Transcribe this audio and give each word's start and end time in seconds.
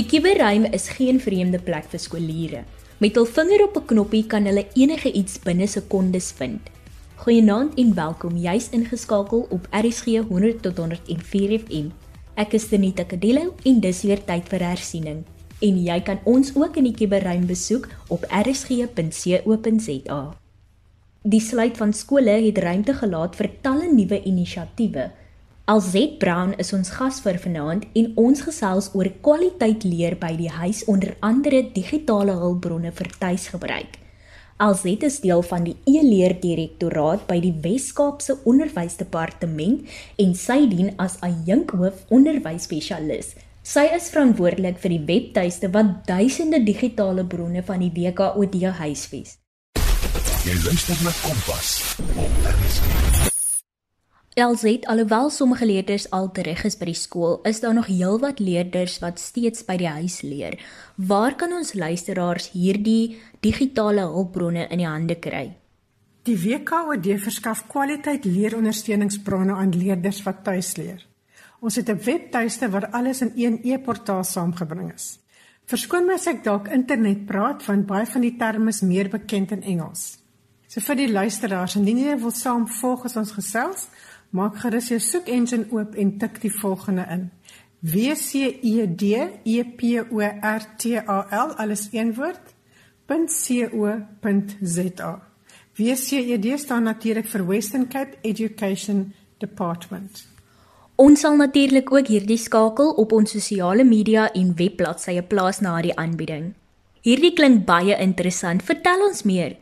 Die 0.00 0.06
kuberruim 0.08 0.62
is 0.72 0.86
geen 0.96 1.18
vreemde 1.20 1.58
plek 1.60 1.90
vir 1.92 2.00
skooliere. 2.00 2.60
Met 3.04 3.18
hul 3.18 3.26
vinger 3.28 3.66
op 3.66 3.74
'n 3.76 3.88
knoppie 3.90 4.24
kan 4.24 4.46
hulle 4.48 4.64
enige 4.72 5.12
iets 5.12 5.36
binne 5.44 5.66
sekondes 5.66 6.32
vind. 6.38 6.60
Goeienaand 7.16 7.74
en 7.74 7.94
welkom 7.94 8.36
juis 8.36 8.70
ingeskakel 8.70 9.46
op 9.50 9.68
RSG 9.70 10.24
100 10.28 10.62
tot 10.62 10.76
104 10.76 11.58
FM. 11.58 11.90
Ek 12.34 12.52
is 12.52 12.68
Denita 12.68 13.04
Kadelo 13.04 13.54
en 13.62 13.80
dis 13.80 14.02
weer 14.02 14.24
tyd 14.24 14.48
vir 14.48 14.60
hersiening. 14.60 15.24
En 15.60 15.84
jy 15.84 16.00
kan 16.00 16.18
ons 16.24 16.52
ook 16.54 16.76
in 16.76 16.84
die 16.84 16.96
kuberruim 16.96 17.46
besoek 17.46 17.88
op 18.08 18.24
rsg.co.za. 18.24 20.34
Die 21.22 21.40
sluit 21.40 21.76
van 21.76 21.92
skole 21.92 22.30
het 22.30 22.58
ruimte 22.58 22.94
gelaat 22.94 23.36
vir 23.36 23.50
talle 23.60 23.92
nuwe 23.92 24.22
inisiatiewe 24.22 25.10
Alzet 25.64 26.18
Brown 26.18 26.54
is 26.58 26.72
ons 26.74 26.88
gas 26.96 27.20
vir 27.22 27.36
vanaand 27.38 27.84
en 27.94 28.12
ons 28.18 28.40
gesels 28.42 28.88
oor 28.96 29.06
kwaliteit 29.22 29.84
leer 29.86 30.16
by 30.18 30.32
die 30.38 30.50
huis 30.50 30.82
onder 30.90 31.12
andere 31.20 31.60
digitale 31.74 32.34
hulpbronne 32.40 32.90
vir 32.90 33.10
tuisgebruik. 33.20 33.98
Alzet 34.60 35.06
is 35.06 35.20
deel 35.22 35.44
van 35.46 35.64
die 35.64 35.76
e-leer 35.88 36.34
direktoraat 36.42 37.22
by 37.28 37.38
die 37.40 37.54
Wes-Kaapse 37.64 38.40
Onderwysdepartement 38.50 39.86
en 40.20 40.34
sy 40.34 40.58
dien 40.68 40.90
as 40.98 41.16
adjunkhoof 41.24 42.04
onderwysspesialis. 42.12 43.36
Sy 43.62 43.86
is 43.94 44.10
verantwoordelik 44.12 44.80
vir 44.82 44.96
die 44.96 45.02
webtuiste 45.06 45.70
wat 45.72 46.00
duisende 46.08 46.64
digitale 46.66 47.24
bronne 47.24 47.62
van 47.62 47.84
die 47.84 47.92
WKOD 47.94 48.62
huisves. 48.82 49.36
Jy 50.44 50.60
luister 50.64 50.96
na 51.04 51.12
Kompas. 51.22 51.76
Op 52.16 52.48
RSG. 52.56 53.29
LZ 54.40 54.86
alhoewel 54.88 55.30
sommige 55.30 55.66
leerders 55.66 56.06
al 56.10 56.30
terug 56.32 56.62
is 56.64 56.76
by 56.78 56.86
die 56.88 56.96
skool, 56.96 57.40
is 57.44 57.60
daar 57.60 57.74
nog 57.76 57.90
heelwat 57.90 58.38
leerders 58.40 58.98
wat 59.02 59.20
steeds 59.20 59.64
by 59.68 59.76
die 59.80 59.88
huis 59.90 60.20
leer. 60.24 60.56
Waar 60.96 61.34
kan 61.36 61.52
ons 61.52 61.74
luisteraars 61.74 62.50
hierdie 62.54 63.18
digitale 63.44 64.06
hulpbronne 64.08 64.64
in 64.70 64.80
die 64.80 64.88
hande 64.88 65.18
kry? 65.20 65.50
Die 66.28 66.36
WKOD 66.40 67.10
verskaf 67.20 67.66
kwaliteit 67.68 68.24
leerondersteuningsbronne 68.24 69.56
aan 69.56 69.74
leerders 69.76 70.22
wat 70.24 70.44
tuis 70.44 70.76
leer. 70.76 71.04
Ons 71.60 71.76
het 71.76 71.90
'n 71.90 72.00
webtuiste 72.04 72.70
waar 72.70 72.88
alles 72.90 73.20
in 73.20 73.32
een 73.36 73.60
e-portaal 73.64 74.24
saamgebring 74.24 74.92
is. 74.94 75.18
Verskoon 75.66 76.06
my 76.06 76.14
as 76.14 76.26
ek 76.26 76.44
dalk 76.44 76.68
internet 76.68 77.26
praat 77.26 77.66
want 77.66 77.86
baie 77.86 78.06
van 78.06 78.20
die 78.20 78.36
terme 78.36 78.68
is 78.68 78.80
meer 78.80 79.08
bekend 79.08 79.52
in 79.52 79.62
Engels. 79.62 80.18
So 80.70 80.80
vir 80.80 80.94
die 80.94 81.08
luisteraars, 81.10 81.76
indien 81.76 81.98
jy 81.98 82.12
wil 82.22 82.30
saam 82.30 82.68
volg 82.68 83.04
as 83.04 83.16
ons 83.16 83.32
gesels, 83.32 83.88
Maak 84.30 84.60
gerus 84.62 84.88
jou 84.88 85.00
soek 85.00 85.28
engine 85.28 85.66
oop 85.74 85.96
en 85.98 86.18
tik 86.18 86.40
die 86.42 86.52
volgende 86.60 87.06
in: 87.10 87.30
W 87.80 88.14
C 88.14 88.60
E 88.62 88.86
D 88.86 89.02
E 89.44 89.64
P 89.64 89.82
O 90.10 90.20
R 90.20 90.62
T 90.76 90.98
A 90.98 91.26
L 91.46 91.54
alles 91.56 91.88
een 91.92 92.14
woord. 92.14 92.54
.co.za. 93.10 95.22
WCED 95.74 96.60
staan 96.60 96.82
natuurlik 96.82 97.26
vir 97.26 97.46
Western 97.46 97.88
Cape 97.88 98.18
Education 98.22 99.14
Department. 99.38 100.26
Ons 100.94 101.24
sal 101.24 101.36
natuurlik 101.36 101.90
ook 101.92 102.10
hierdie 102.12 102.38
skakel 102.38 102.92
op 103.00 103.12
ons 103.16 103.32
sosiale 103.32 103.84
media 103.84 104.28
en 104.36 104.52
webbladsye 104.54 105.22
plaas 105.22 105.62
na 105.64 105.80
die 105.82 105.96
aanbieding. 105.96 106.52
Hierdie 107.02 107.32
klink 107.32 107.64
baie 107.66 107.96
interessant. 107.96 108.62
Vertel 108.62 109.06
ons 109.08 109.24
meer. 109.24 109.56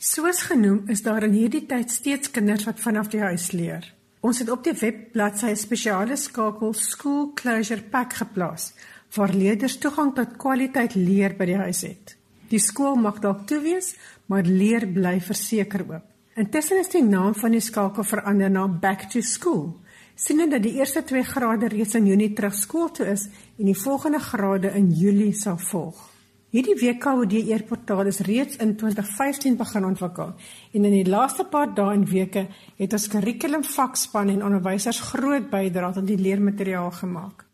Soos 0.00 0.40
genoem, 0.48 0.86
is 0.88 1.04
daar 1.04 1.28
in 1.28 1.36
hierdie 1.36 1.66
tyd 1.68 1.92
steeds 1.92 2.32
kinders 2.32 2.64
wat 2.64 2.80
vanaf 2.80 3.12
die 3.12 3.20
huis 3.20 3.50
leer. 3.52 3.84
Ons 4.20 4.42
het 4.42 4.50
op 4.52 4.60
die 4.64 4.74
webbladsy 4.76 5.48
'n 5.48 5.56
spesiale 5.56 6.16
skakel 6.16 6.74
School 6.74 7.32
Closure 7.34 7.82
Pack 7.82 8.12
geplaas 8.12 8.72
waar 9.16 9.32
leerders 9.32 9.78
toegang 9.78 10.14
tot 10.14 10.36
kwaliteit 10.36 10.94
leer 10.94 11.34
by 11.36 11.44
die 11.44 11.56
huis 11.56 11.80
het. 11.80 12.16
Die 12.48 12.58
skool 12.58 12.94
mag 12.94 13.18
dalk 13.18 13.46
toe 13.46 13.60
wees, 13.60 13.96
maar 14.26 14.42
leer 14.42 14.86
bly 14.86 15.20
verseker 15.20 15.80
oop. 15.88 16.04
Intussen 16.36 16.78
is 16.78 16.88
die 16.88 17.02
naam 17.02 17.34
van 17.34 17.50
die 17.50 17.60
skakel 17.60 18.04
verander 18.04 18.50
na 18.50 18.68
Back 18.68 19.10
to 19.10 19.20
School. 19.20 19.80
Sienende 20.14 20.56
dat 20.56 20.62
die 20.62 20.78
eerste 20.78 21.02
2 21.02 21.22
grade 21.22 21.68
reeds 21.68 21.94
in 21.94 22.06
Junie 22.06 22.32
terug 22.32 22.54
skool 22.54 22.90
toe 22.90 23.06
is 23.06 23.28
en 23.58 23.64
die 23.64 23.80
volgende 23.82 24.18
grade 24.18 24.70
in 24.74 24.90
Julie 24.90 25.32
sal 25.32 25.58
volg. 25.58 26.19
Hierdie 26.50 26.74
WKOD 26.74 27.36
eerportaal 27.46 28.08
is 28.10 28.24
reeds 28.26 28.56
in 28.58 28.72
2015 28.74 29.54
begin 29.54 29.84
ontwikkel 29.86 30.32
en 30.74 30.86
in 30.88 30.94
die 30.96 31.06
laaste 31.06 31.44
paar 31.46 31.68
dae 31.76 31.92
en 31.94 32.02
weke 32.10 32.42
het 32.80 32.96
ons 32.96 33.06
kurrikulum 33.12 33.62
vakspan 33.62 34.32
en 34.32 34.42
onderwysers 34.48 34.98
groot 35.12 35.46
bydrae 35.52 35.94
tot 35.94 36.08
die 36.08 36.18
leermateriaal 36.18 36.90
gemaak. 36.96 37.44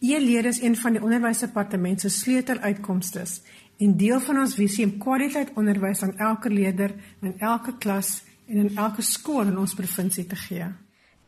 E-leer 0.00 0.48
is 0.48 0.62
een 0.64 0.76
van 0.80 0.96
die 0.96 1.02
onderwysdepartement 1.04 2.00
se 2.00 2.08
sleuteluitkomstes 2.08 3.42
en 3.76 3.92
deel 4.00 4.24
van 4.24 4.40
ons 4.46 4.56
visie 4.56 4.88
om 4.88 4.96
kwaliteit 5.04 5.52
onderwys 5.60 6.00
aan 6.06 6.16
elke 6.16 6.48
leerder 6.48 6.96
in 7.20 7.36
elke 7.36 7.76
klas 7.76 8.22
en 8.48 8.64
in 8.64 8.72
elke 8.76 9.04
skool 9.04 9.52
in 9.52 9.60
ons 9.60 9.76
provinsie 9.76 10.24
te 10.24 10.40
gee. 10.46 10.72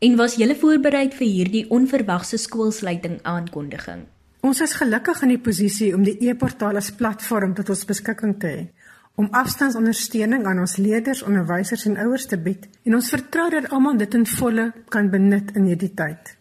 En 0.01 0.17
was 0.17 0.41
jy 0.41 0.49
voorberei 0.57 1.05
vir 1.13 1.29
hierdie 1.29 1.63
onverwagse 1.69 2.41
skoolsluiting 2.41 3.21
aankondiging? 3.21 4.07
Ons 4.43 4.59
is 4.59 4.73
gelukkig 4.75 5.21
in 5.23 5.31
die 5.31 5.39
posisie 5.39 5.93
om 5.95 6.01
die 6.03 6.17
e-portaal 6.27 6.75
as 6.75 6.89
platform 6.99 7.53
tot 7.55 7.69
ons 7.71 7.85
beskikking 7.87 8.33
te 8.41 8.49
hê 8.51 8.63
om 9.21 9.27
afstandsondersteuning 9.39 10.47
aan 10.49 10.63
ons 10.63 10.73
leerders, 10.81 11.21
onderwysers 11.23 11.85
en 11.85 11.99
ouers 12.01 12.25
te 12.27 12.39
bied 12.41 12.65
en 12.83 12.97
ons 12.97 13.11
vertrou 13.13 13.45
dat 13.53 13.69
almal 13.71 14.01
dit 14.01 14.17
in 14.19 14.25
volle 14.27 14.65
kan 14.91 15.07
benut 15.13 15.53
in 15.55 15.69
hierdie 15.69 15.93
tyd. 15.95 16.33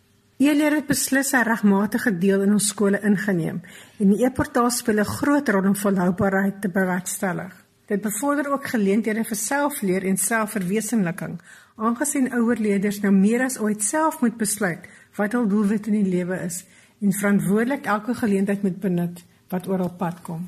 E-leer 0.43 0.79
het 0.81 0.89
beslis 0.89 1.31
'n 1.35 1.45
regmatige 1.47 2.11
deel 2.19 2.43
in 2.43 2.57
ons 2.59 2.73
skole 2.73 2.99
ingeneem 2.99 3.63
en 4.01 4.11
die 4.11 4.25
e-portaal 4.27 4.71
speel 4.71 4.99
'n 4.99 5.15
groot 5.19 5.49
rol 5.49 5.69
om 5.71 5.77
volhoubaarheid 5.77 6.61
te 6.61 6.69
bewerkstellig. 6.69 7.55
Dit 7.87 8.01
bevorder 8.01 8.51
ook 8.51 8.67
geleenthede 8.67 9.25
vir 9.25 9.37
selfleer 9.37 10.03
en 10.03 10.17
selfverwesenliking, 10.17 11.41
aangesien 11.77 12.33
ouer 12.33 12.57
leerders 12.57 13.01
nou 13.01 13.13
meer 13.13 13.43
as 13.45 13.59
ooit 13.59 13.83
self 13.83 14.21
moet 14.21 14.37
besluit 14.37 14.89
wat 15.17 15.33
hul 15.33 15.47
doelwit 15.47 15.87
in 15.87 16.03
die 16.03 16.11
lewe 16.11 16.45
is 16.45 16.65
en 17.03 17.13
verantwoordelik 17.13 17.87
elke 17.91 18.15
geleentheid 18.15 18.63
moet 18.63 18.81
benut 18.81 19.23
wat 19.53 19.69
oor 19.69 19.83
hul 19.85 19.95
pad 19.99 20.23
kom. 20.27 20.47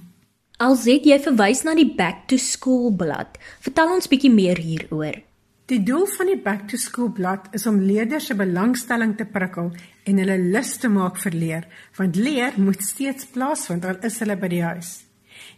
Alset 0.62 1.06
jy 1.08 1.18
verwys 1.18 1.64
na 1.66 1.74
die 1.74 1.88
Back 1.98 2.28
to 2.30 2.38
School 2.38 2.92
blad. 2.94 3.38
Vertel 3.64 3.96
ons 3.96 4.08
bietjie 4.08 4.30
meer 4.30 4.60
hieroor. 4.62 5.18
Die 5.66 5.80
doel 5.82 6.06
van 6.14 6.30
die 6.30 6.38
Back 6.38 6.68
to 6.70 6.78
School 6.78 7.10
blad 7.10 7.48
is 7.56 7.66
om 7.66 7.80
leerders 7.82 8.28
se 8.30 8.36
belangstelling 8.38 9.16
te 9.18 9.26
prikkel 9.26 9.72
en 10.06 10.20
hulle 10.22 10.36
lus 10.54 10.76
te 10.78 10.90
maak 10.92 11.18
vir 11.24 11.34
leer, 11.34 11.66
want 11.98 12.20
leer 12.20 12.58
moet 12.60 12.84
steeds 12.84 13.26
plaasvind 13.34 13.88
al 13.88 13.98
is 14.06 14.20
hulle 14.22 14.36
by 14.38 14.52
die 14.52 14.62
huis. 14.62 15.00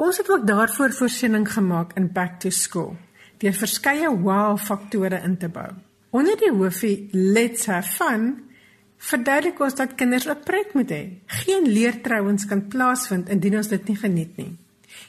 Ons 0.00 0.20
het 0.20 0.28
ook 0.30 0.46
daarvoor 0.48 0.92
voorsiening 0.96 1.46
gemaak 1.48 1.96
in 1.96 2.12
Back 2.12 2.38
to 2.40 2.50
School 2.50 2.96
deur 3.40 3.56
verskeie 3.56 4.08
wow 4.20 4.58
faktore 4.60 5.22
in 5.24 5.38
te 5.40 5.48
bou. 5.48 5.70
Onder 6.12 6.36
die 6.36 6.52
hoofie 6.52 7.08
Let's 7.12 7.66
have 7.70 7.88
fun 7.88 8.50
verduidelik 9.00 9.60
ons 9.64 9.78
dat 9.78 9.94
kinders 9.96 10.28
'n 10.28 10.44
pret 10.44 10.74
moet 10.74 10.90
hê. 10.90 11.02
Geen 11.26 11.64
leertrouens 11.64 12.44
kan 12.44 12.68
plaasvind 12.68 13.28
indien 13.28 13.56
ons 13.56 13.68
dit 13.68 13.88
nie 13.88 13.96
geniet 13.96 14.36
nie. 14.36 14.58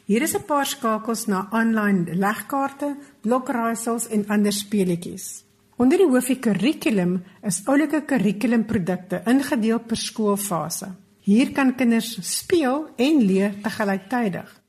Hier 0.06 0.22
is 0.22 0.36
'n 0.36 0.46
paar 0.46 0.66
skakels 0.66 1.26
na 1.28 1.48
aanlyn 1.52 2.08
legkaarte, 2.14 2.96
blokraaisels 3.22 4.08
en 4.08 4.28
ander 4.28 4.54
speletjies. 4.54 5.44
Onder 5.78 5.98
die 5.98 6.08
hoofie 6.08 6.40
kurrikulum 6.40 7.24
is 7.44 7.62
oulike 7.66 8.02
kurrikulumprodukte 8.06 9.22
ingedeel 9.26 9.80
per 9.80 9.98
skoolfase. 9.98 10.92
Hier 11.22 11.52
kan 11.52 11.76
kinders 11.76 12.18
speel 12.22 12.88
en 12.98 13.22
leer 13.22 13.54
te 13.62 13.70
gelyktydig. 13.70 14.62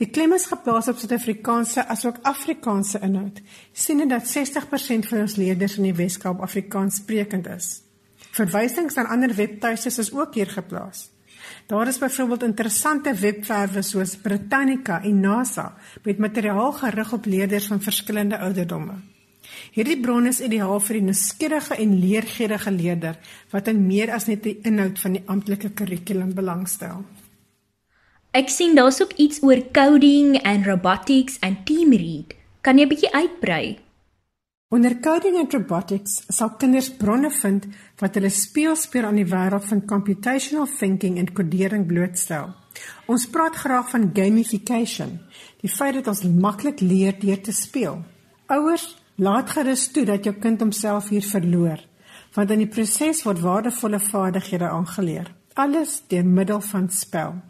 Die 0.00 0.08
klem 0.10 0.32
is 0.32 0.48
geplaas 0.50 0.88
op 0.88 0.98
Suid-Afrikaanse 0.98 1.84
asook 1.86 2.16
Afrikaanse 2.26 2.98
inhoud. 3.06 3.40
Sien 3.72 4.08
dat 4.08 4.26
60% 4.26 5.06
van 5.08 5.20
ons 5.20 5.36
leerders 5.36 5.76
in 5.78 5.90
die 5.90 5.94
Weskaap 5.94 6.40
Afrikaans 6.42 6.96
sprekend 6.96 7.46
is. 7.46 7.82
Verwysings 8.32 8.96
na 8.96 9.04
ander 9.12 9.34
webtuistes 9.36 9.98
is 9.98 10.12
ook 10.12 10.34
hier 10.34 10.50
geplaas. 10.50 11.11
Daar 11.66 11.88
is 11.88 11.98
byvoorbeeld 11.98 12.42
interessante 12.42 13.14
webwerwe 13.14 13.82
soos 13.82 14.16
Britannica 14.16 15.02
en 15.02 15.20
NASA 15.20 15.74
met 16.02 16.18
materiaal 16.18 16.72
gerig 16.72 17.12
op 17.12 17.24
leerders 17.24 17.66
van 17.66 17.80
verskillende 17.80 18.38
ouderdomme. 18.38 18.94
Hierdie 19.72 20.00
bron 20.00 20.26
is 20.26 20.40
ideaal 20.40 20.80
vir 20.80 20.98
die 20.98 21.06
nuuskierige 21.06 21.76
en 21.80 21.96
leergierige 22.00 22.70
leerder 22.70 23.18
wat 23.50 23.68
in 23.68 23.86
meer 23.86 24.12
as 24.12 24.28
net 24.28 24.42
die 24.44 24.58
inhoud 24.68 25.00
van 25.00 25.18
die 25.18 25.24
amptelike 25.26 25.72
kurrikulum 25.76 26.34
belangstel. 26.34 27.04
Ek 28.32 28.48
sien 28.48 28.76
daar's 28.76 29.00
ook 29.02 29.12
iets 29.20 29.42
oor 29.44 29.60
coding 29.76 30.38
en 30.40 30.64
robotics 30.64 31.38
en 31.44 31.58
team 31.68 31.92
read. 31.92 32.32
Kan 32.60 32.78
jy 32.78 32.84
'n 32.84 32.88
bietjie 32.88 33.12
uitbrei? 33.12 33.78
Onder 34.72 34.94
coding 35.04 35.34
en 35.36 35.50
robotics 35.52 36.22
sal 36.32 36.54
kinders 36.56 36.86
bronne 36.96 37.28
vind 37.42 37.66
wat 38.00 38.14
hulle 38.16 38.30
speelspeur 38.32 39.04
aan 39.04 39.18
die 39.20 39.26
wêreld 39.28 39.66
van 39.68 39.82
computational 39.90 40.70
thinking 40.78 41.18
en 41.20 41.28
kodering 41.36 41.84
blootstel. 41.90 42.48
Ons 43.04 43.26
praat 43.28 43.58
graag 43.60 43.90
van 43.92 44.08
gamification, 44.16 45.18
die 45.60 45.68
feit 45.68 45.98
dat 45.98 46.08
ons 46.14 46.24
maklik 46.24 46.80
leer 46.80 47.20
deur 47.20 47.44
te 47.44 47.52
speel. 47.52 48.00
Ouers, 48.48 48.88
laat 49.20 49.52
gerus 49.52 49.90
toe 49.92 50.06
dat 50.08 50.24
jou 50.24 50.38
kind 50.40 50.64
homself 50.64 51.12
hier 51.12 51.28
verloor, 51.34 51.84
want 52.32 52.56
in 52.56 52.64
die 52.64 52.72
proses 52.72 53.20
word 53.28 53.44
waardevolle 53.44 54.00
vaardighede 54.00 54.72
aangeleer, 54.72 55.34
alles 55.52 56.00
deur 56.08 56.24
middel 56.24 56.64
van 56.72 56.88
spel. 56.88 57.42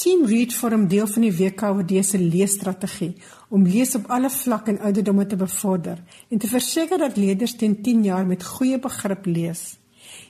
Team 0.00 0.24
Read 0.24 0.54
vorm 0.56 0.86
deel 0.88 1.08
van 1.12 1.26
die 1.26 1.32
WKD 1.36 1.98
se 2.08 2.18
leesstrategie 2.18 3.10
om 3.52 3.66
lees 3.68 3.92
op 3.98 4.06
alle 4.08 4.30
vlakke 4.32 4.72
en 4.72 4.78
ouderdomme 4.88 5.26
te 5.28 5.36
bevorder 5.36 5.98
en 6.32 6.40
te 6.40 6.48
verseker 6.48 7.02
dat 7.02 7.18
leerders 7.20 7.52
teen 7.60 7.74
10 7.82 8.06
jaar 8.08 8.24
met 8.26 8.46
goeie 8.54 8.78
begrip 8.80 9.28
lees. 9.28 9.76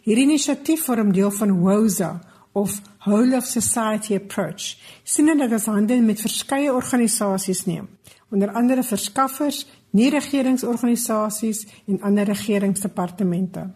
Hierdie 0.02 0.24
inisiatief 0.26 0.82
vorm 0.88 1.12
deel 1.14 1.30
van 1.30 1.54
WOSA 1.60 2.10
of 2.52 2.80
Whole 3.06 3.36
of 3.36 3.46
Society 3.46 4.18
Approach, 4.18 4.74
sinne 5.04 5.38
dat 5.38 5.54
ons 5.54 5.70
hande 5.70 6.00
met 6.02 6.26
verskeie 6.26 6.74
organisasies 6.74 7.62
neem, 7.70 7.86
onder 8.34 8.50
andere 8.50 8.82
verskaffers, 8.82 9.68
nie-regeringsorganisasies 9.94 11.66
en 11.86 12.02
ander 12.02 12.26
regeringsdepartemente. 12.26 13.70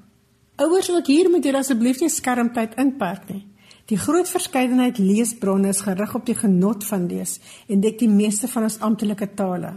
Ouers 0.58 0.90
ook 0.90 1.06
hier 1.06 1.30
moet 1.30 1.46
julle 1.46 1.62
asseblief 1.62 2.02
nie 2.02 2.10
skermtyd 2.10 2.74
inperk 2.82 3.30
nie. 3.30 3.44
Die 3.90 3.98
groot 4.00 4.28
verskeidenheid 4.32 4.96
leesbronne 4.96 5.68
is 5.74 5.82
gerig 5.84 6.14
op 6.16 6.24
die 6.24 6.36
genot 6.38 6.86
van 6.88 7.04
lees 7.10 7.36
en 7.68 7.82
dek 7.84 7.98
die 8.00 8.08
meeste 8.08 8.48
van 8.48 8.64
ons 8.64 8.78
amptelike 8.80 9.28
tale. 9.36 9.74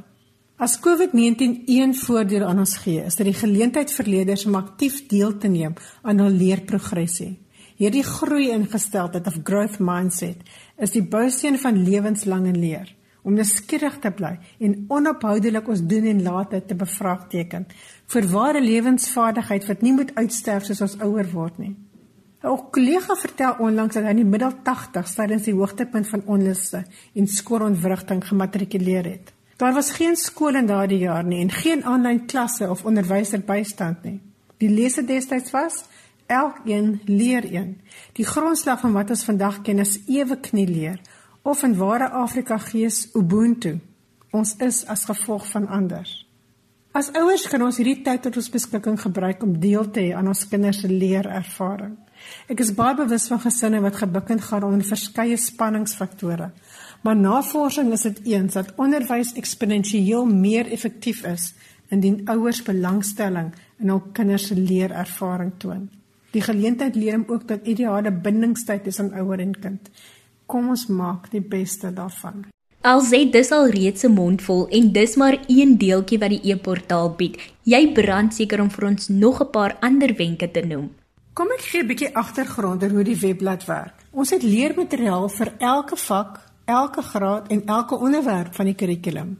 As 0.57 0.77
COVID-19 0.79 1.67
een 1.69 1.91
voordeel 1.93 2.45
aan 2.47 2.63
ons 2.63 2.77
gee, 2.81 3.03
is 3.03 3.19
dit 3.19 3.27
die 3.27 3.35
geleentheid 3.35 3.91
vir 3.93 4.07
leerders 4.07 4.45
om 4.47 4.55
aktief 4.55 5.01
deel 5.11 5.35
te 5.37 5.51
neem 5.51 5.75
aan 6.07 6.23
hul 6.23 6.37
leerprogressie. 6.39 7.33
Hierdie 7.77 8.05
groei 8.07 8.47
ingesteldheid 8.55 9.27
of 9.27 9.41
growth 9.43 9.77
mindset 9.83 10.39
is 10.81 10.95
die 10.95 11.03
bousteen 11.03 11.59
van 11.59 11.83
lewenslange 11.83 12.55
leer 12.55 12.87
om 13.27 13.35
nuuskierig 13.35 13.99
te 13.99 14.13
bly 14.15 14.37
en 14.63 14.77
onophoudelik 14.87 15.67
ons 15.67 15.83
doen 15.83 16.07
en 16.13 16.23
late 16.23 16.63
te 16.65 16.79
bevraagteken 16.79 17.67
vir 18.15 18.29
ware 18.31 18.63
lewensvaardigheid 18.63 19.67
wat 19.67 19.83
nie 19.83 19.93
moet 19.99 20.15
uitsterf 20.15 20.71
soos 20.71 20.85
ons 20.87 20.97
ouer 21.03 21.27
word 21.35 21.59
nie. 21.59 21.75
'n 22.55 22.69
Kollega 22.71 23.15
vertel 23.15 23.55
onlangs 23.59 23.93
dat 23.93 24.03
hy 24.03 24.09
in 24.09 24.23
die 24.23 24.25
middel 24.25 24.53
80s 24.63 25.15
tydens 25.15 25.43
die 25.43 25.53
hoogtepunt 25.53 26.07
van 26.07 26.23
onluste 26.25 26.85
en 27.13 27.27
skoolontwrigting 27.27 28.27
gematrikuleer 28.27 29.05
het. 29.05 29.33
Daar 29.57 29.73
was 29.73 29.91
geen 29.91 30.15
skool 30.15 30.55
in 30.55 30.65
daardie 30.65 30.99
jaar 30.99 31.23
nie 31.23 31.41
en 31.41 31.51
geen 31.51 31.83
aanlyn 31.83 32.25
klasse 32.25 32.69
of 32.69 32.85
onderwyser 32.85 33.39
bystand 33.39 34.03
nie. 34.03 34.19
Die 34.57 34.69
lesse 34.69 35.03
destyds 35.05 35.51
was 35.51 35.83
elkeen 36.25 37.01
leer 37.05 37.53
een. 37.53 37.81
Die 38.13 38.25
grondslag 38.25 38.79
van 38.79 38.93
wat 38.93 39.09
ons 39.09 39.23
vandag 39.23 39.61
ken 39.61 39.79
is 39.79 39.99
ewe 40.07 40.37
knie 40.39 40.67
leer 40.67 41.01
of 41.41 41.63
in 41.63 41.75
ware 41.75 42.09
Afrika 42.09 42.57
gees 42.57 43.09
ubuntu. 43.15 43.77
Ons 44.31 44.55
is 44.59 44.85
as 44.85 45.05
gevolg 45.05 45.47
van 45.51 45.67
ander. 45.67 46.07
As 46.91 47.11
ouers 47.13 47.47
kan 47.47 47.61
ons 47.61 47.77
hierdie 47.77 48.01
tyd 48.03 48.21
tot 48.25 48.37
ons 48.37 48.49
beskikking 48.49 48.97
gebruik 49.01 49.43
om 49.43 49.59
deel 49.59 49.89
te 49.91 50.01
hê 50.01 50.13
aan 50.17 50.27
ons 50.27 50.47
kinders 50.49 50.81
se 50.81 50.89
leerervaring. 50.89 51.95
Ek 52.47 52.59
is 52.59 52.73
baie 52.73 52.95
bewus 52.95 53.27
van 53.27 53.39
gesinne 53.39 53.81
wat 53.81 53.95
gebukkend 53.95 54.41
gaan 54.41 54.63
onder 54.63 54.85
verskeie 54.85 55.37
spanningsfaktore. 55.37 56.51
Maar 57.01 57.15
navorsing 57.15 57.91
is 57.93 58.01
dit 58.01 58.19
eens 58.25 58.53
dat 58.53 58.73
onderwys 58.75 59.33
eksponensieel 59.33 60.25
meer 60.25 60.71
effektief 60.71 61.23
is 61.25 61.53
indien 61.89 62.21
ouers 62.27 62.63
belangstelling 62.63 63.53
in 63.79 63.89
hul 63.89 64.03
kinders 64.13 64.47
se 64.47 64.55
leerervaring 64.55 65.53
toon. 65.57 65.87
Die 66.35 66.43
geleentheid 66.43 66.95
leer 66.95 67.15
hom 67.15 67.25
ook 67.31 67.47
dat 67.47 67.65
ideale 67.65 68.11
bindingstyd 68.11 68.99
aan 68.99 69.13
ouer 69.13 69.39
en 69.39 69.55
kind. 69.59 69.89
Kom 70.45 70.69
ons 70.69 70.87
maak 70.87 71.31
die 71.31 71.41
beste 71.41 71.93
daarvan. 71.93 72.45
Al 72.87 73.01
sê 73.03 73.23
dis 73.31 73.51
al 73.51 73.69
reeds 73.73 74.05
'n 74.05 74.13
mondvol 74.13 74.67
en 74.69 74.91
dis 74.91 75.15
maar 75.15 75.39
een 75.47 75.77
deeltjie 75.77 76.19
wat 76.19 76.29
die 76.29 76.51
e-portaal 76.51 77.09
bied. 77.15 77.35
Jy 77.63 77.91
brand 77.93 78.33
seker 78.33 78.61
om 78.61 78.69
vir 78.69 78.87
ons 78.87 79.07
nog 79.07 79.41
'n 79.41 79.51
paar 79.51 79.77
ander 79.81 80.15
wenke 80.15 80.51
te 80.51 80.61
noem. 80.61 80.89
Kom 81.37 81.51
ek 81.53 81.67
gee 81.69 81.83
'n 81.83 81.87
bietjie 81.87 82.15
agtergrond 82.17 82.81
oor 82.83 82.93
hoe 82.97 83.03
die 83.03 83.19
webblad 83.21 83.65
werk. 83.69 83.97
Ons 84.11 84.31
het 84.33 84.41
leermateriaal 84.41 85.29
vir 85.29 85.51
elke 85.59 85.95
vak, 85.95 86.39
elke 86.65 87.01
graad 87.01 87.51
en 87.53 87.61
elke 87.65 87.95
onderwerp 87.95 88.55
van 88.55 88.65
die 88.65 88.73
kurrikulum. 88.73 89.37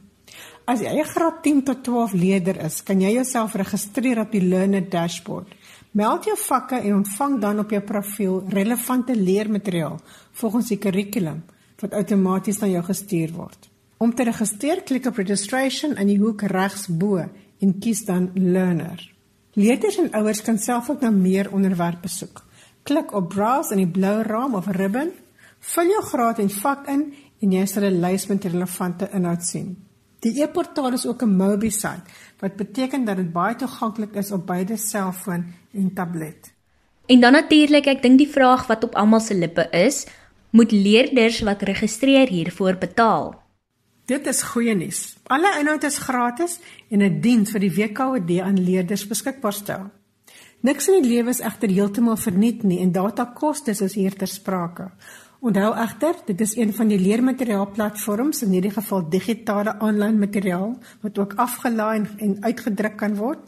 As 0.64 0.80
jy 0.80 0.92
'n 0.94 1.04
graad 1.04 1.42
10 1.42 1.62
tot 1.64 1.82
12 1.82 2.12
leerder 2.12 2.56
is, 2.64 2.82
kan 2.82 3.00
jy 3.00 3.10
jouself 3.12 3.54
registreer 3.54 4.20
op 4.20 4.30
die 4.30 4.40
Learner 4.40 4.88
Dashboard. 4.88 5.48
Meld 5.90 6.24
jou 6.24 6.36
vakke 6.36 6.76
en 6.76 6.94
ontvang 6.94 7.40
dan 7.40 7.58
op 7.58 7.70
jou 7.70 7.82
profiel 7.82 8.44
relevante 8.48 9.16
leermateriaal 9.16 10.00
volgens 10.32 10.68
die 10.68 10.78
kurrikulum 10.78 11.42
wat 11.80 11.92
outomaties 11.92 12.58
na 12.60 12.66
jou 12.66 12.82
gestuur 12.82 13.32
word. 13.32 13.68
Om 13.96 14.14
te 14.14 14.22
registreer, 14.22 14.82
klik 14.82 15.06
op 15.06 15.16
registration 15.16 15.96
in 15.96 16.06
die 16.06 16.18
hoek 16.18 16.42
regs 16.42 16.86
bo 16.86 17.16
en 17.58 17.78
kies 17.78 18.04
dan 18.04 18.30
learner. 18.34 19.17
Leerders 19.58 19.96
en 19.98 20.12
ouers 20.14 20.38
kan 20.46 20.58
self 20.58 20.86
ook 20.90 21.00
na 21.02 21.10
meer 21.10 21.48
onderwerpe 21.50 22.08
soek. 22.08 22.44
Klik 22.86 23.10
op 23.12 23.32
browse 23.32 23.74
in 23.74 23.80
die 23.82 23.90
blou 23.90 24.20
raam 24.22 24.54
of 24.54 24.68
ribbon, 24.70 25.10
vul 25.72 25.88
jou 25.90 26.02
graad 26.12 26.38
en 26.38 26.50
vak 26.60 26.86
in 26.92 27.02
en 27.42 27.54
jy 27.56 27.64
sal 27.66 27.88
'n 27.88 28.00
lys 28.00 28.26
met 28.28 28.44
relevante 28.44 29.08
inhoud 29.12 29.42
sien. 29.42 29.76
Die 30.20 30.42
e-portaal 30.42 30.92
is 30.92 31.06
ook 31.06 31.22
'n 31.22 31.36
mobile 31.36 31.70
site 31.70 32.06
wat 32.38 32.56
beteken 32.56 33.04
dat 33.04 33.16
dit 33.16 33.32
baie 33.32 33.56
toeganklik 33.56 34.14
is 34.14 34.30
op 34.30 34.46
beide 34.46 34.76
selfoon 34.76 35.44
en 35.72 35.94
tablet. 35.94 36.52
En 37.06 37.20
dan 37.20 37.32
natuurlik, 37.32 37.86
ek 37.86 38.02
dink 38.02 38.18
die 38.18 38.30
vraag 38.30 38.66
wat 38.66 38.84
op 38.84 38.94
almal 38.94 39.20
se 39.20 39.34
lippe 39.34 39.68
is, 39.70 40.06
moet 40.50 40.70
leerders 40.70 41.40
wat 41.40 41.62
registreer 41.62 42.28
hiervoor 42.28 42.76
betaal? 42.76 43.47
Dit 44.08 44.24
is 44.26 44.38
goeie 44.54 44.72
nuus. 44.72 45.18
Alle 45.28 45.50
inhoud 45.60 45.82
is 45.84 45.98
gratis 46.00 46.54
en 46.88 47.02
'n 47.04 47.20
diens 47.20 47.50
vir 47.50 47.60
die 47.60 47.74
WKD 47.74 48.40
aan 48.40 48.64
leerders 48.64 49.06
beskikbaar 49.06 49.52
stel. 49.52 49.90
Niks 50.60 50.88
in 50.88 51.02
die 51.02 51.10
lewe 51.10 51.28
is 51.28 51.40
egter 51.40 51.68
heeltemal 51.68 52.16
verniet 52.16 52.62
nie 52.62 52.80
en 52.80 52.92
datakostes 52.92 53.80
is 53.80 53.94
hier 53.94 54.16
ter 54.16 54.26
sprake. 54.26 54.90
Onthou 55.40 55.74
egter, 55.74 56.14
dit 56.26 56.40
is 56.40 56.56
een 56.56 56.72
van 56.72 56.88
die 56.88 56.98
leermateriaalplatforms 56.98 58.42
in 58.42 58.50
hierdie 58.50 58.70
geval 58.70 59.08
digitale 59.08 59.78
aanlyn 59.78 60.18
materiaal 60.18 60.78
wat 61.00 61.18
ook 61.18 61.34
afgelaai 61.34 62.06
en 62.18 62.36
uitgedruk 62.40 62.96
kan 62.96 63.16
word 63.16 63.38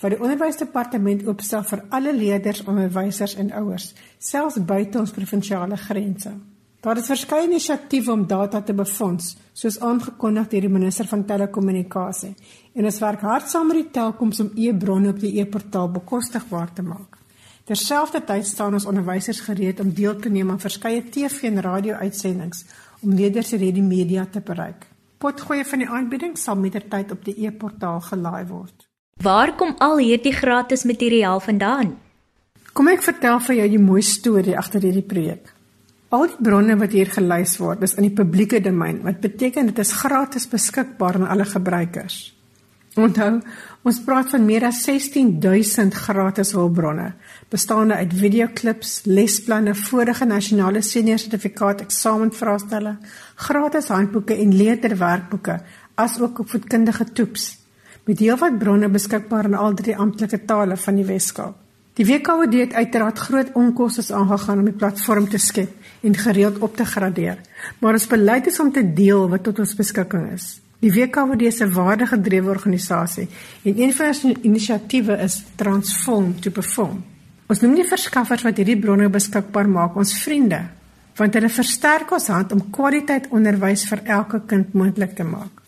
wat 0.00 0.10
die 0.10 0.20
onderwysdepartement 0.20 1.26
oopstel 1.26 1.62
vir 1.62 1.84
alle 1.88 2.12
leerders, 2.12 2.64
onderwysers 2.64 3.34
en 3.34 3.52
ouers, 3.52 3.94
selfs 4.18 4.64
buite 4.64 4.98
ons 4.98 5.10
provinsiale 5.10 5.76
grense. 5.76 6.57
Daar 6.80 6.96
is 7.00 7.08
verskeie 7.10 7.48
inisiatiewe 7.48 8.12
om 8.12 8.26
data 8.30 8.60
te 8.62 8.74
befonds, 8.74 9.32
soos 9.52 9.80
aangekondig 9.82 10.46
deur 10.52 10.66
die 10.68 10.70
minister 10.70 11.08
van 11.10 11.24
telekommunikasie. 11.26 12.36
En 12.78 12.86
ons 12.86 13.00
werk 13.02 13.24
hard 13.26 13.50
saam 13.50 13.66
met 13.66 13.80
die 13.80 13.90
telkoms 13.96 14.38
om 14.44 14.52
e-bronne 14.54 15.10
op 15.10 15.18
die 15.18 15.32
e-portaal 15.42 15.90
bekostigbaar 15.96 16.70
te 16.76 16.84
maak. 16.86 17.18
Terselfdertyd 17.66 18.46
staan 18.46 18.78
ons 18.78 18.86
onderwysers 18.86 19.42
gereed 19.48 19.82
om 19.82 19.90
deel 19.92 20.16
te 20.22 20.30
neem 20.30 20.54
aan 20.54 20.62
verskeie 20.62 21.02
TV 21.02 21.50
en 21.50 21.60
radio-uitsendings 21.66 22.62
om 23.02 23.18
leerders 23.18 23.52
in 23.58 23.66
hierdie 23.66 23.84
media 23.84 24.28
te 24.30 24.40
bereik. 24.40 24.86
Potgoeie 25.18 25.66
van 25.66 25.82
die 25.82 25.90
aanbieding 25.90 26.38
sal 26.38 26.56
mettertyd 26.62 27.10
op 27.12 27.26
die 27.26 27.34
e-portaal 27.42 28.00
gelaai 28.06 28.46
word. 28.46 28.86
Waar 29.18 29.56
kom 29.58 29.74
al 29.82 29.98
hierdie 29.98 30.32
gratis 30.32 30.86
materiaal 30.86 31.42
vandaan? 31.42 31.96
Kom 32.72 32.88
ek 32.88 33.02
vertel 33.02 33.42
vir 33.50 33.64
jou 33.64 33.70
die 33.74 33.82
mooi 33.82 34.02
storie 34.06 34.54
agter 34.56 34.86
hierdie 34.86 35.02
projek. 35.02 35.57
Al 36.08 36.24
die 36.24 36.38
bronne 36.40 36.72
wat 36.80 36.94
hier 36.96 37.10
gelys 37.12 37.58
word, 37.60 37.82
is 37.84 37.92
in 38.00 38.06
die 38.06 38.14
publieke 38.16 38.62
domein, 38.64 39.02
wat 39.04 39.20
beteken 39.20 39.66
dit 39.68 39.80
is 39.82 39.92
gratis 39.92 40.46
beskikbaar 40.48 41.18
aan 41.18 41.28
alle 41.28 41.44
gebruikers. 41.44 42.30
Onthou, 42.98 43.42
ons 43.86 43.98
praat 44.06 44.32
van 44.32 44.46
meer 44.48 44.64
as 44.70 44.80
16000 44.86 45.98
gratis 46.06 46.54
hulpbronne, 46.56 47.10
bestaande 47.52 48.00
uit 48.00 48.16
videoklips, 48.22 49.02
lesplanne, 49.04 49.76
vorige 49.76 50.24
nasionale 50.24 50.80
senior 50.82 51.20
sertifikaat 51.20 51.84
eksamenvraestelle, 51.84 52.96
gratis 53.44 53.92
handboeke 53.92 54.40
en 54.40 54.56
leerderwerkboeke, 54.56 55.60
asook 56.00 56.40
opvoedkundige 56.46 57.12
toeps. 57.12 57.50
Met 58.08 58.24
heelwat 58.24 58.56
bronne 58.58 58.88
beskikbaar 58.88 59.52
in 59.52 59.60
al 59.60 59.76
drie 59.76 59.96
amptelike 59.96 60.46
tale 60.48 60.80
van 60.80 60.96
die 60.96 61.06
Weskaap. 61.06 61.67
Die 61.98 62.06
WKOD 62.06 62.52
het 62.54 62.74
uiteraard 62.78 63.18
groot 63.18 63.48
onkoste 63.58 64.14
aangegaan 64.14 64.60
om 64.60 64.66
die 64.68 64.76
platform 64.80 65.24
te 65.28 65.38
skep 65.42 65.70
en 66.06 66.14
gereeld 66.14 66.58
op 66.62 66.76
te 66.78 66.84
gradeer, 66.86 67.40
maar 67.82 67.96
ons 67.98 68.06
beleid 68.06 68.46
is 68.46 68.60
om 68.62 68.68
te 68.72 68.84
deel 68.94 69.24
wat 69.28 69.42
tot 69.42 69.58
ons 69.58 69.72
beskikking 69.74 70.28
is. 70.30 70.60
Die 70.78 70.92
WKOD 70.94 71.42
is 71.42 71.58
'n 71.60 71.72
waardegedrewe 71.74 72.50
organisasie 72.50 73.26
en 73.64 73.80
een 73.80 73.92
van 73.92 74.06
ons 74.06 74.24
inisiatiewe 74.24 75.16
is 75.18 75.42
Transform 75.56 76.40
to 76.40 76.50
Perform. 76.50 77.02
Ons 77.48 77.60
noem 77.60 77.74
die 77.74 77.88
verskaffers 77.88 78.42
wat 78.42 78.56
hierdie 78.56 78.78
bronne 78.78 79.08
beskikbaar 79.08 79.68
maak 79.68 79.96
ons 79.96 80.22
vriende, 80.22 80.60
want 81.16 81.34
hulle 81.34 81.48
versterk 81.48 82.12
ons 82.12 82.26
hand 82.26 82.52
om 82.52 82.70
kwaliteit 82.70 83.26
onderwys 83.30 83.84
vir 83.88 84.00
elke 84.04 84.40
kind 84.46 84.72
moontlik 84.72 85.16
te 85.16 85.24
maak. 85.24 85.62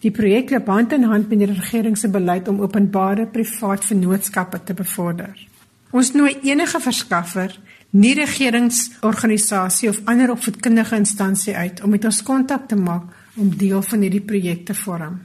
Die 0.00 0.10
projek 0.10 0.50
loop 0.50 0.66
hand 0.66 0.92
in 0.92 1.04
hand 1.04 1.28
met 1.28 1.38
die 1.38 1.46
regering 1.46 1.96
se 1.98 2.08
beleid 2.08 2.48
om 2.48 2.60
openbare 2.60 3.26
privaat 3.26 3.84
vennootskappe 3.84 4.64
te 4.64 4.74
bevorder. 4.74 5.47
Ons 5.90 6.12
nooi 6.12 6.34
enige 6.44 6.80
verskaffer, 6.84 7.54
nie 7.96 8.12
regeringsorganisasie 8.18 9.88
of 9.88 10.02
ander 10.04 10.34
opvoedkundige 10.34 10.98
instansie 11.00 11.54
uit 11.56 11.80
om 11.80 11.94
met 11.94 12.04
ons 12.04 12.20
kontak 12.22 12.66
te 12.68 12.76
maak 12.76 13.08
om 13.40 13.48
deel 13.56 13.80
van 13.82 14.04
hierdie 14.04 14.24
projek 14.24 14.66
te 14.68 14.76
vorm. 14.76 15.16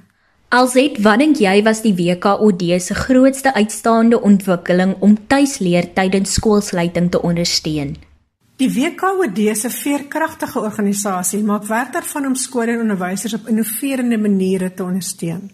Alset, 0.54 1.00
wat 1.04 1.20
dink 1.20 1.42
jy 1.42 1.58
was 1.66 1.82
die 1.84 1.96
WKOD 1.98 2.64
se 2.80 2.96
grootste 2.96 3.52
uitstaande 3.58 4.22
ontwikkeling 4.22 4.94
om 5.02 5.18
tuisleer 5.28 5.90
tydens 5.98 6.38
skoolsluiting 6.38 7.10
te 7.12 7.20
ondersteun? 7.20 7.96
Die 8.62 8.70
WKOD 8.70 9.42
se 9.58 9.72
veerkragtige 9.74 10.62
organisasie 10.62 11.42
maak 11.44 11.66
werk 11.68 11.92
daarvan 11.98 12.30
om 12.30 12.36
skole 12.40 12.78
en 12.78 12.86
onderwysers 12.86 13.34
op 13.34 13.50
innoverende 13.50 14.18
maniere 14.22 14.70
te 14.74 14.86
ondersteun. 14.86 15.50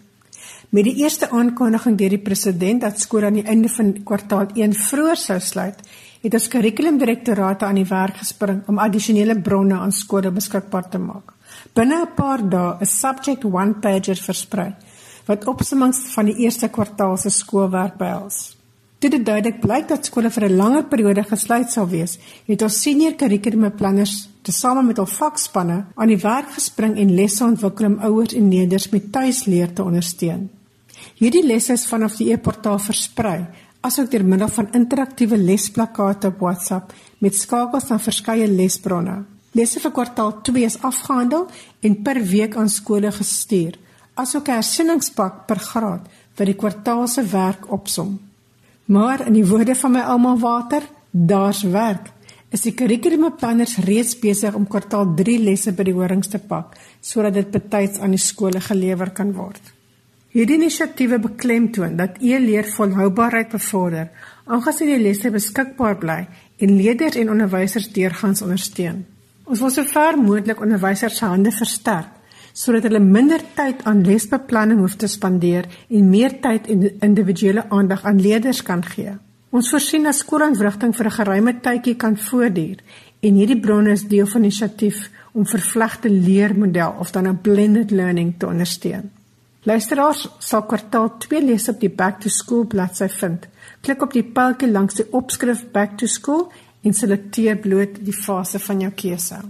Met 0.70 0.86
die 0.86 1.00
eerste 1.02 1.26
aankondiging 1.34 1.96
deur 1.98 2.12
die 2.14 2.22
president 2.22 2.84
dat 2.84 3.00
skole 3.02 3.26
aan 3.26 3.40
die 3.40 3.48
einde 3.50 3.66
van 3.74 3.88
kwartaal 4.06 4.52
1 4.54 4.74
vroeër 4.78 5.18
sou 5.18 5.38
sluit, 5.42 5.78
het 6.22 6.34
ons 6.38 6.44
kurrikulumdirektorate 6.52 7.66
aan 7.66 7.80
die 7.80 7.88
werk 7.88 8.20
gespring 8.20 8.60
om 8.70 8.78
addisionele 8.78 9.34
bronne 9.42 9.74
aan 9.74 9.90
skole 9.90 10.30
beskikbaar 10.30 10.86
te 10.92 11.00
maak. 11.02 11.32
Binne 11.74 11.96
'n 12.02 12.14
paar 12.14 12.44
dae 12.48 12.76
is 12.86 12.94
Subject 13.00 13.44
One 13.44 13.74
Pager 13.82 14.14
versprei 14.14 14.74
wat 15.26 15.46
opsommings 15.46 15.98
van 16.14 16.26
die 16.26 16.36
eerste 16.44 16.68
kwartaal 16.68 17.16
se 17.16 17.30
skoolwerk 17.30 17.98
behels. 17.98 18.56
Dit 19.00 19.12
het 19.12 19.26
duidelik 19.26 19.60
blyk 19.60 19.88
dat 19.88 20.06
skole 20.06 20.30
vir 20.30 20.44
'n 20.44 20.56
langer 20.56 20.84
periode 20.84 21.24
gesluit 21.24 21.72
sal 21.72 21.88
wees, 21.88 22.18
het 22.46 22.62
ons 22.62 22.82
senior 22.82 23.14
kurrikulumplanners 23.14 24.28
tesame 24.42 24.82
met 24.82 24.96
hul 24.96 25.06
vakspanne 25.06 25.84
aan 25.96 26.08
die 26.08 26.22
werk 26.22 26.50
gespring 26.50 26.96
en 26.96 27.14
lesse 27.14 27.44
ontwikkel 27.44 27.86
om 27.86 27.98
ouers 27.98 28.34
en 28.34 28.50
leerders 28.50 28.88
met 28.90 29.12
tuisleer 29.12 29.72
te 29.72 29.82
ondersteun. 29.82 30.59
Hierdie 31.20 31.42
lesse 31.44 31.74
is 31.76 31.82
vanaf 31.84 32.14
die 32.16 32.30
e-portaal 32.32 32.78
versprei, 32.80 33.42
asook 33.84 34.06
deur 34.08 34.22
middel 34.24 34.48
van 34.54 34.70
interaktiewe 34.78 35.36
lesplakkate 35.36 36.30
op 36.30 36.38
WhatsApp 36.40 36.94
met 37.20 37.34
skakels 37.36 37.90
na 37.90 37.98
verskeie 38.00 38.46
lesbronne. 38.48 39.18
Lesse 39.52 39.82
vir 39.82 39.92
kwartaal 39.92 40.38
2 40.46 40.62
is 40.64 40.78
afgehandel 40.80 41.42
en 41.84 41.96
per 42.06 42.22
week 42.30 42.56
aan 42.56 42.72
skole 42.72 43.10
gestuur, 43.12 43.76
asook 44.16 44.48
'n 44.48 44.56
hersieningspak 44.60 45.44
per 45.46 45.58
graad 45.58 46.06
wat 46.36 46.46
die 46.46 46.56
kwartaal 46.56 47.06
se 47.06 47.22
werk 47.22 47.68
opsom. 47.68 48.18
Maar 48.86 49.26
in 49.26 49.34
die 49.34 49.46
woorde 49.46 49.74
van 49.74 49.92
my 49.92 50.00
ouma 50.00 50.36
Water, 50.36 50.82
daar's 51.10 51.62
werk. 51.62 52.12
Is 52.50 52.62
die 52.62 52.72
kurrikulumplanners 52.72 53.76
reeds 53.76 54.18
besig 54.18 54.54
om 54.54 54.66
kwartaal 54.66 55.14
3 55.16 55.38
lesse 55.38 55.72
by 55.72 55.82
die 55.82 55.94
horings 55.94 56.28
te 56.28 56.38
pak 56.38 56.76
sodat 57.00 57.34
dit 57.34 57.50
betyds 57.50 57.98
aan 57.98 58.10
die 58.10 58.18
skole 58.18 58.60
gelewer 58.60 59.10
kan 59.10 59.32
word. 59.32 59.79
Hierdie 60.30 60.60
inisiatiewe 60.60 61.16
beklemtoon 61.18 61.96
dat 61.98 62.20
e-leer 62.22 62.68
volhoubaarheid 62.70 63.48
bevorder, 63.50 64.12
aangesien 64.46 64.92
die 64.92 65.00
lesse 65.02 65.32
beskikbaar 65.34 65.96
bly 65.98 66.20
en 66.62 66.74
leerders 66.78 67.18
en 67.18 67.32
onderwysers 67.32 67.88
deurgangs 67.96 68.44
ondersteun. 68.46 69.00
Ons 69.50 69.58
wil 69.64 69.72
sover 69.74 70.20
moontlik 70.20 70.62
onderwysers 70.62 71.18
se 71.18 71.26
hande 71.26 71.50
versterk 71.50 72.16
sodat 72.60 72.86
hulle 72.88 72.98
minder 72.98 73.42
tyd 73.54 73.84
aan 73.86 74.02
lesbeplanning 74.02 74.80
hoef 74.82 74.96
te 74.98 75.06
spandeer 75.10 75.68
en 75.88 76.08
meer 76.10 76.32
tyd 76.42 76.66
en 76.70 76.88
individuele 77.06 77.62
aandag 77.70 78.02
aan 78.04 78.18
leerders 78.22 78.62
kan 78.66 78.82
gee. 78.82 79.12
Ons 79.54 79.70
voorsien 79.70 80.06
dat 80.06 80.18
skoolontwrigting 80.18 80.94
vir 80.96 81.06
'n 81.06 81.18
geruime 81.18 81.60
tydjie 81.60 81.96
kan 81.96 82.16
voortduur 82.16 82.82
en 83.20 83.34
hierdie 83.34 83.60
bronne 83.60 83.92
is 83.92 84.06
deel 84.06 84.26
van 84.26 84.42
die 84.42 84.50
inisiatief 84.50 85.10
om 85.32 85.46
vervlegte 85.46 86.10
leermodel 86.10 86.94
of 86.98 87.10
dan 87.10 87.28
'n 87.28 87.40
blended 87.40 87.90
learning 87.90 88.34
te 88.38 88.46
ondersteun. 88.46 89.19
Luisteraars 89.68 90.22
sal 90.40 90.62
kwartaal 90.64 91.10
2 91.20 91.42
lees 91.44 91.68
op 91.68 91.80
die 91.82 91.90
Back 91.92 92.22
to 92.22 92.30
School 92.32 92.64
bladsy 92.64 93.10
vind. 93.12 93.44
Klik 93.84 94.00
op 94.02 94.14
die 94.16 94.24
pyltjie 94.24 94.70
langs 94.70 94.96
die 94.96 95.04
opskrif 95.12 95.66
Back 95.74 95.98
to 96.00 96.08
School 96.08 96.46
en 96.80 96.96
selekteer 96.96 97.58
bloot 97.60 97.98
die 98.00 98.16
fase 98.16 98.58
van 98.64 98.80
jou 98.80 98.90
keuse. 99.02 99.42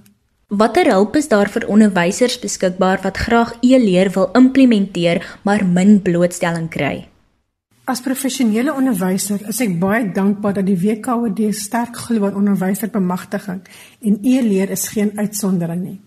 Watter 0.50 0.90
hulp 0.90 1.14
is 1.14 1.30
daar 1.30 1.46
vir 1.54 1.68
onderwysers 1.70 2.40
beskikbaar 2.42 3.04
wat 3.04 3.22
graag 3.22 3.54
e-leer 3.62 4.10
wil 4.16 4.32
implementeer 4.34 5.22
maar 5.46 5.62
min 5.62 6.00
blootstelling 6.02 6.66
kry? 6.74 7.06
As 7.86 8.02
professionele 8.02 8.74
onderwyser 8.74 9.46
is 9.50 9.62
ek 9.62 9.78
baie 9.78 10.10
dankbaar 10.10 10.58
dat 10.58 10.66
die 10.66 10.78
WKOD 10.78 11.46
sterk 11.54 12.02
glo 12.08 12.26
aan 12.26 12.42
onderwyserbemagtiging 12.42 13.62
en 14.02 14.22
e-leer 14.26 14.74
is 14.74 14.90
geen 14.90 15.14
uitsondering 15.14 15.84
nie. 15.86 15.98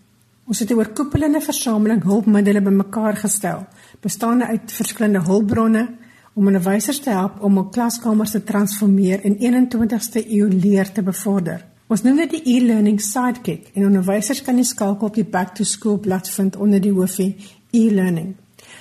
Ons 0.43 0.59
het 0.59 0.71
'n 0.71 0.75
oorkoepelende 0.75 1.41
versameling 1.41 2.03
hulpmiddels 2.03 2.63
bymekaar 2.63 3.15
gestel, 3.15 3.65
bestaande 3.99 4.45
uit 4.45 4.71
verskillende 4.71 5.21
hulpbronne 5.21 5.95
om 6.33 6.47
onderwysers 6.47 6.99
te 6.99 7.09
help 7.09 7.41
om 7.41 7.55
hul 7.55 7.69
klaskamers 7.69 8.31
te 8.31 8.43
transformeer 8.43 9.23
en 9.23 9.37
21ste 9.37 10.29
eeu 10.29 10.47
leer 10.47 10.91
te 10.91 11.03
bevorder. 11.03 11.65
Ons 11.87 12.01
noem 12.01 12.17
dit 12.17 12.29
die 12.29 12.55
e-learning 12.55 13.01
sidekick 13.01 13.69
en 13.73 13.85
onderwysers 13.85 14.41
kan 14.41 14.55
die 14.55 14.65
skakel 14.65 15.07
op 15.07 15.15
die 15.15 15.23
back 15.23 15.55
to 15.55 15.63
school 15.63 15.97
blad 15.97 16.29
vind 16.29 16.55
onder 16.55 16.81
die 16.81 16.91
hoofie 16.91 17.35
e-learning. 17.71 18.35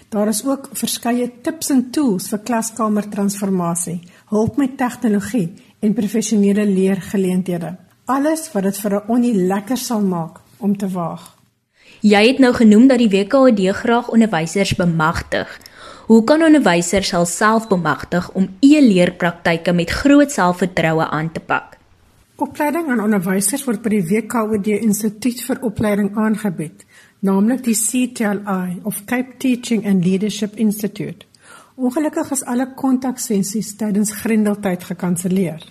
Daar 0.08 0.28
is 0.28 0.44
ook 0.44 0.68
verskeie 0.72 1.30
tips 1.42 1.70
en 1.70 1.90
tools 1.90 2.28
vir 2.28 2.38
klaskamer 2.38 3.08
transformasie, 3.08 4.00
hulp 4.26 4.56
met 4.56 4.76
tegnologie 4.76 5.52
en 5.80 5.94
professionele 5.94 6.66
leergeleenthede. 6.66 7.76
Alles 8.04 8.52
wat 8.52 8.62
dit 8.62 8.78
vir 8.78 8.94
'n 8.94 9.08
onnie 9.08 9.34
lekker 9.34 9.76
sal 9.76 10.00
maak 10.00 10.40
om 10.58 10.76
te 10.76 10.88
waag. 10.88 11.41
Jy 12.02 12.18
het 12.26 12.40
nou 12.42 12.50
genoem 12.50 12.88
dat 12.90 12.98
die 12.98 13.10
WKD 13.12 13.68
graag 13.78 14.08
onderwysers 14.10 14.72
bemagtig. 14.74 15.46
Hoe 16.10 16.24
kan 16.26 16.42
onderwysers 16.42 17.12
hulself 17.14 17.68
bemagtig 17.70 18.24
om 18.34 18.48
e-leerpraktyke 18.58 19.70
met 19.72 19.90
groot 19.90 20.32
selfvertroue 20.32 21.06
aan 21.06 21.28
te 21.32 21.40
pak? 21.40 21.76
Opleiding 22.42 22.88
aan 22.90 23.04
onderwysers 23.04 23.62
word 23.68 23.84
by 23.84 23.92
die 23.94 24.02
WKD 24.02 24.80
Instituut 24.82 25.44
vir 25.46 25.60
Opleiding 25.62 26.10
aangebied, 26.18 26.82
naamlik 27.22 27.62
die 27.68 27.78
CTLI 27.78 28.80
of 28.82 29.04
Cape 29.06 29.38
Teaching 29.38 29.86
and 29.86 30.02
Leadership 30.02 30.58
Institute. 30.58 31.22
Ongelukkig 31.78 32.34
is 32.34 32.42
alle 32.42 32.66
kontaksessies 32.74 33.76
tydens 33.78 34.10
Grendeltyd 34.24 34.90
gekanselleer. 34.90 35.62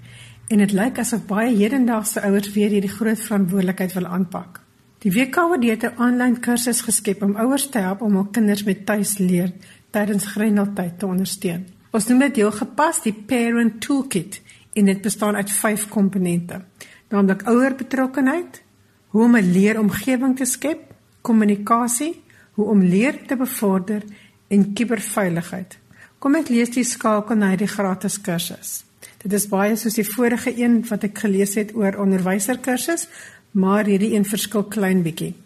en 0.53 0.61
dit 0.61 0.73
lyk 0.77 0.99
asof 1.01 1.23
baie 1.25 1.55
hedendaagse 1.57 2.21
ouers 2.29 2.51
weer 2.53 2.75
hierdie 2.75 2.91
groot 2.93 3.21
verantwoordelikheid 3.23 3.95
wil 3.97 4.09
aanpak. 4.13 4.59
Die 5.01 5.13
WKWD 5.15 5.71
het 5.73 5.87
'n 5.89 6.03
aanlyn 6.07 6.35
kursus 6.45 6.83
geskep 6.85 7.23
om 7.23 7.37
ouers 7.37 7.65
te 7.69 7.79
help 7.79 8.03
om 8.03 8.13
hul 8.19 8.29
kinders 8.37 8.65
met 8.65 8.85
tuisleer 8.87 9.53
tydens 9.91 10.27
grendeltyd 10.27 10.99
te 10.99 11.07
ondersteun. 11.07 11.65
Ons 11.91 12.09
noem 12.09 12.19
dit 12.19 12.37
heel 12.37 12.53
gepas 12.53 13.03
die 13.03 13.15
Parent 13.15 13.81
Toolkit 13.81 14.43
en 14.75 14.85
dit 14.85 15.01
bestaan 15.01 15.37
uit 15.37 15.51
5 15.51 15.89
komponente, 15.89 16.61
naamlik 17.09 17.43
ouer 17.43 17.75
betrokkenheid, 17.75 18.63
hoe 19.09 19.25
om 19.25 19.37
'n 19.37 19.53
leeromgewing 19.53 20.37
te 20.37 20.45
skep, 20.45 20.93
kommunikasie, 21.23 22.23
hoe 22.53 22.67
om 22.67 22.83
leer 22.83 23.27
te 23.27 23.37
bevorder 23.37 24.03
en 24.49 24.73
kuberveiligheid. 24.73 25.79
Kom 26.25 26.38
ek 26.38 26.47
lees 26.49 26.71
die 26.73 26.87
skakel 26.88 27.37
na 27.37 27.50
die 27.61 27.66
gratis 27.69 28.14
kursus. 28.25 28.88
Dit 29.21 29.37
is 29.37 29.45
baie 29.45 29.76
soos 29.76 29.93
die 29.99 30.07
vorige 30.09 30.49
een 30.57 30.81
wat 30.88 31.04
ek 31.04 31.21
gelees 31.21 31.52
het 31.61 31.76
oor 31.76 32.00
onderwyserkursus, 32.00 33.12
maar 33.52 33.85
hierdie 33.85 34.16
een 34.16 34.25
verskil 34.25 34.64
klein 34.73 35.04
bietjie. 35.04 35.37